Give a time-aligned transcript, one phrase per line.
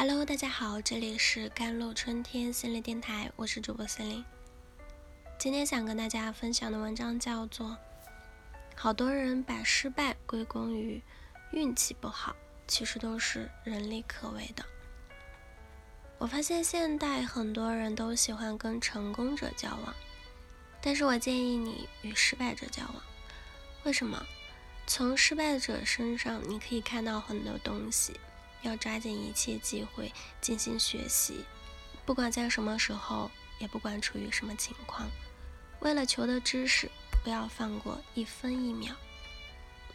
[0.00, 4.24] Hello，大家好，这里是甘露春天心灵电台，我是主播森林。
[5.40, 7.66] 今天想跟大家分享的文章叫做
[8.76, 11.02] 《好多人把失败归功于
[11.50, 12.36] 运气不好，
[12.68, 14.62] 其实都是人力可为的》。
[16.18, 19.92] 我发现现代很多人都喜欢跟成功者交往，
[20.80, 23.02] 但是我建议你与失败者交往。
[23.82, 24.24] 为什么？
[24.86, 28.12] 从失败者身上你可以看到很多东西。
[28.62, 31.44] 要抓紧一切机会进行学习，
[32.04, 35.08] 不管在什么时候，也不管处于什么情况，
[35.80, 36.90] 为了求得知识，
[37.22, 38.94] 不要放过一分一秒。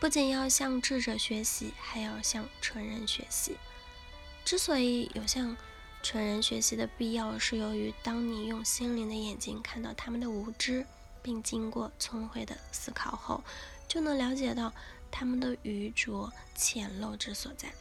[0.00, 3.56] 不仅要向智者学习，还要向蠢人学习。
[4.44, 5.56] 之所以有向
[6.02, 10.86] 蠢人学习的必要，是由于当你用心灵的眼睛看到他们的无知，
[11.22, 13.42] 并经过聪慧的思考后，
[13.88, 14.70] 就能了解到
[15.10, 17.72] 他们的愚拙浅陋之所在。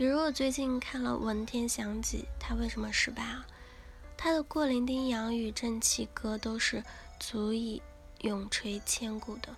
[0.00, 3.46] 比如我最近看了文天祥集，他为什么失败啊？
[4.16, 6.82] 他的《过零丁洋》与《正气歌》都是
[7.18, 7.82] 足以
[8.22, 9.54] 永垂千古的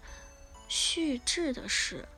[0.67, 2.09] 续志的诗，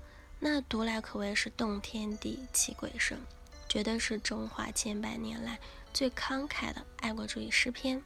[0.41, 3.21] 那读来可谓是动天地泣鬼神，
[3.69, 5.61] 绝对是中华千百年来
[5.93, 8.03] 最慷慨的爱国主义诗篇。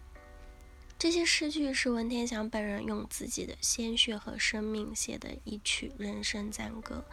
[0.99, 7.05] 这些诗句是文天祥本人用自己的鲜血和生命写的一曲人生赞歌，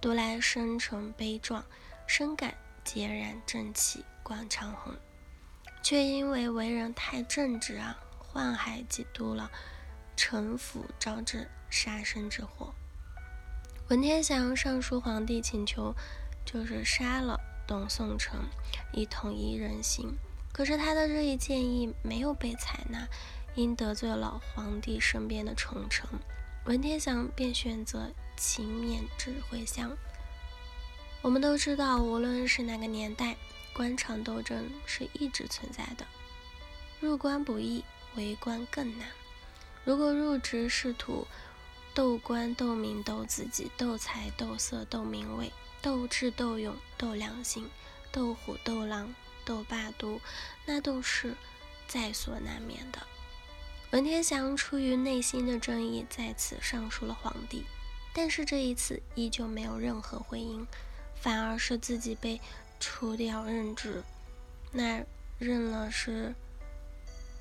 [0.00, 1.64] 读来深沉悲壮。
[2.06, 2.54] 深感
[2.84, 4.94] 孑然正气贯长虹，
[5.82, 7.98] 却因为为人太正直啊，
[8.32, 9.50] 宦海几度了，
[10.16, 12.72] 臣服招致杀身之祸。
[13.88, 15.94] 文天祥上书皇帝请求，
[16.44, 18.40] 就是杀了董宋城，
[18.92, 20.12] 以统一人心。
[20.52, 23.06] 可是他的这一建议没有被采纳，
[23.54, 26.08] 因得罪了皇帝身边的宠臣，
[26.64, 29.96] 文天祥便选择勤勉指挥相。
[31.26, 33.36] 我们都知道，无论是哪个年代，
[33.72, 36.06] 官场斗争是一直存在的。
[37.00, 37.84] 入官不易，
[38.14, 39.08] 为官更难。
[39.82, 41.26] 如果入职仕途，
[41.92, 45.52] 斗官斗名斗自己，斗财斗色斗名位，
[45.82, 47.68] 斗智斗勇斗良心，
[48.12, 49.12] 斗虎斗狼
[49.44, 50.20] 斗霸都，
[50.64, 51.34] 那都是
[51.88, 53.04] 在所难免的。
[53.90, 57.64] 文天祥出于内心的正义，在此上书了皇帝，
[58.14, 60.64] 但是这一次依旧没有任何回应。
[61.20, 62.40] 反而是自己被
[62.78, 64.02] 除掉任职，
[64.72, 65.04] 那
[65.38, 66.34] 任了是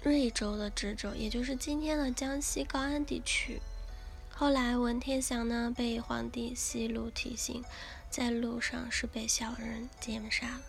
[0.04, 3.62] 瑞州的知州，也就是今天的江西高安地区。
[4.30, 7.64] 后来文天祥呢被皇帝息怒提刑，
[8.10, 10.62] 在路上是被小人奸杀了。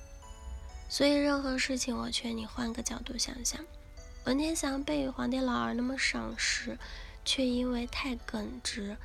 [0.89, 3.65] 所以任何事情，我劝你换个角度想想。
[4.25, 6.79] 文天祥被皇帝老儿那么赏识，
[7.25, 8.97] 却因为太耿直，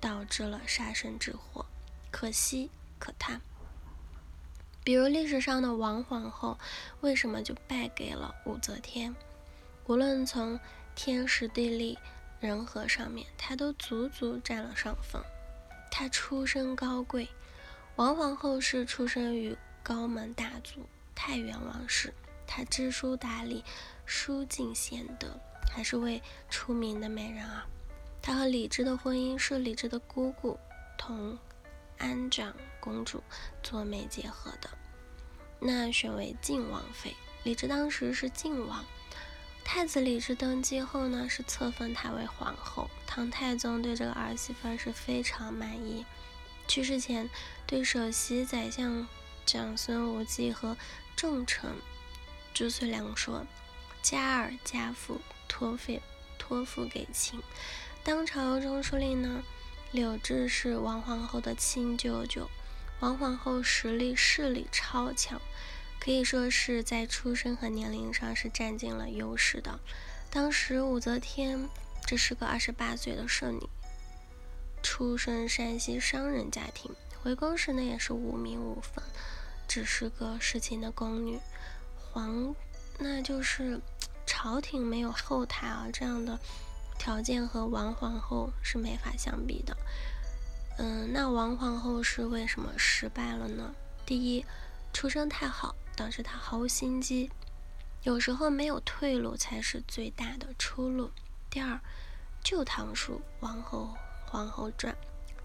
[0.00, 1.64] 导致了杀身之祸，
[2.10, 3.40] 可惜可叹。
[4.84, 6.58] 比如历史上的王皇后，
[7.00, 9.14] 为什么就败给了武则天？
[9.86, 10.58] 无论从
[10.94, 11.98] 天时地利
[12.40, 15.22] 人和上面，她都足足占了上风。
[15.90, 17.28] 她出身高贵，
[17.96, 22.12] 王皇后是出生于高门大族太原王氏，
[22.46, 23.64] 她知书达理，
[24.06, 25.38] 淑静贤德，
[25.70, 27.66] 还是位出名的美人啊。
[28.22, 30.58] 她和李治的婚姻是李治的姑姑
[30.96, 31.38] 同
[31.98, 33.22] 安长公主
[33.62, 34.70] 做媒结合的。
[35.60, 38.84] 那选为晋王妃，李治当时是晋王。
[39.64, 42.88] 太子李治登基后呢，是册封她为皇后。
[43.06, 46.06] 唐太宗对这个儿媳妇是非常满意。
[46.66, 47.28] 去世前，
[47.66, 49.06] 对首席宰相
[49.44, 50.76] 长孙无忌和
[51.16, 51.70] 重臣
[52.54, 53.44] 朱遂良说
[54.00, 56.00] ：“家儿家父托付
[56.38, 57.42] 托付给秦。”
[58.04, 59.42] 当朝中书令呢，
[59.90, 62.48] 柳志是王皇后的亲舅舅。
[63.00, 65.40] 王皇后实力势力超强，
[66.00, 69.78] 可以说是在出身和年龄上是占尽了优势的。
[70.30, 71.68] 当时武则天
[72.04, 73.68] 这是个二十八岁的剩女，
[74.82, 79.02] 出身山西商人家庭，回宫时呢也是无名无分，
[79.66, 81.38] 只是个侍寝的宫女。
[82.12, 82.54] 皇
[82.98, 83.80] 那就是
[84.26, 86.38] 朝廷没有后台啊，这样的
[86.98, 89.76] 条件和王皇后是没法相比的。
[90.78, 93.74] 嗯，那王皇后是为什么失败了呢？
[94.04, 94.44] 第一，
[94.92, 97.30] 出身太好，导致她毫无心机，
[98.02, 101.10] 有时候没有退路才是最大的出路。
[101.50, 101.74] 第二，
[102.42, 103.96] 《旧唐书·王后
[104.26, 104.92] 皇后传》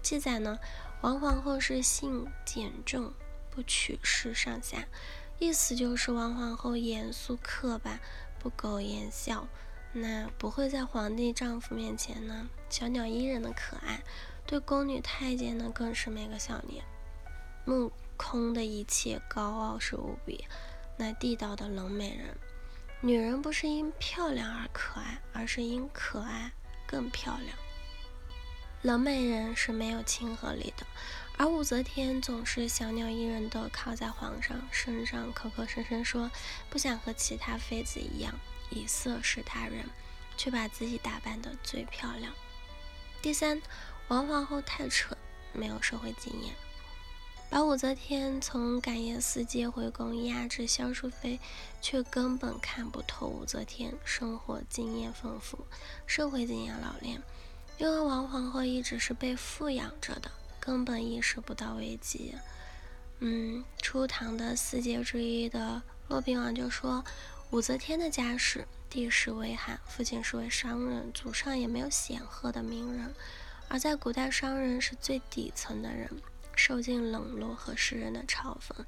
[0.02, 0.58] 记载呢，
[1.00, 3.12] 王皇后是性简重，
[3.50, 4.86] 不取事上下，
[5.38, 7.98] 意思就是王皇后严肃刻板，
[8.38, 9.48] 不苟言笑，
[9.96, 14.02] 那不会在皇帝丈夫面前呢小鸟依人的可爱。
[14.44, 16.84] 对宫女太监呢，更是没个笑脸。
[17.64, 20.44] 目空的一切，高傲是无比，
[20.98, 22.36] 那地道的冷美人。
[23.00, 26.52] 女人不是因漂亮而可爱，而是因可爱
[26.86, 27.56] 更漂亮。
[28.82, 30.86] 冷美人是没有亲和力的，
[31.38, 36.30] 而武则天总是小鸟依人的靠在皇上身上，口口声声说
[36.68, 38.34] 不想和其他妃子一样
[38.70, 39.88] 以色侍他人，
[40.36, 42.32] 却把自己打扮得最漂亮。
[43.22, 43.60] 第三，
[44.08, 45.16] 王皇后太蠢，
[45.52, 46.54] 没有社会经验。
[47.50, 51.38] 把武则天从感业寺接回宫，压制萧淑妃，
[51.80, 55.64] 却根本看不透武则天生活经验丰富，
[56.06, 57.22] 社会经验老练。
[57.78, 62.34] 因为王皇后一直是被富养着的，根本意识不到危机。
[63.20, 67.04] 嗯，初唐的四杰之一的骆宾王就说，
[67.50, 73.14] 武则天的家世地势微寒，父亲是位商人，祖上也没有显赫的名人，
[73.68, 76.10] 而在古代，商人是最底层的人。
[76.56, 78.84] 受尽冷落和世人的嘲讽，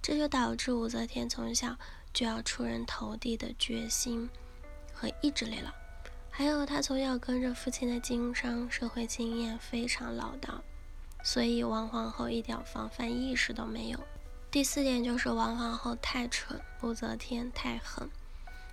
[0.00, 1.76] 这就导致武则天从小
[2.12, 4.30] 就要出人头地的决心
[4.92, 5.74] 和意志力了。
[6.30, 10.62] 还有，她从小跟着父亲的经商，社会经验非常老道，
[11.24, 13.98] 所以王皇后一点防范意识都没有。
[14.50, 18.10] 第四点就是王皇后太蠢，武则天太狠。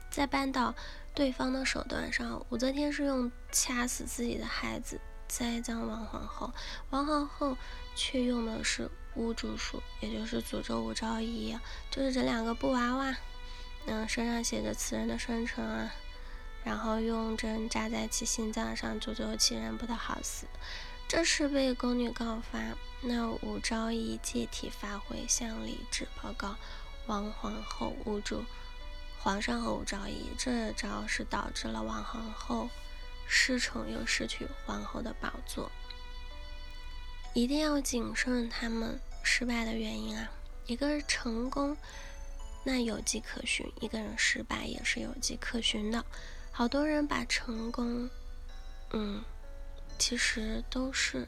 [0.10, 0.74] 在扳倒
[1.14, 5.00] 对方的手段上，武则天是用掐死自己的孩子。
[5.28, 6.52] 栽赃王皇后，
[6.90, 7.56] 王皇后
[7.94, 11.56] 却用的是巫祝术，也就是诅咒武昭仪，
[11.92, 13.16] 就是这两个布娃娃，
[13.86, 15.94] 嗯，身上写着此人的生辰啊，
[16.64, 20.48] 然后用针扎在其心脏上，诅咒其人不得好死。
[21.08, 22.60] 这是被宫女告发，
[23.02, 26.56] 那武昭仪借题发挥，向李治报告
[27.06, 28.44] 王皇后误祝
[29.20, 32.70] 皇上和武昭仪，这招是导致了王皇后。
[33.30, 35.70] 失宠又失去皇后的宝座，
[37.34, 40.32] 一定要谨慎他们失败的原因啊！
[40.66, 41.76] 一个人成功，
[42.64, 46.06] 那有迹可循；一个人失败也是有迹可循的。
[46.54, 48.10] 好多人把成功，
[48.92, 49.22] 嗯，
[50.00, 51.28] 其实都是